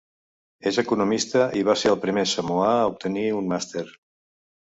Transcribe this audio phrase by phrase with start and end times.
[0.69, 3.87] És economista i va ser el primer samoà a obtenir un Màster.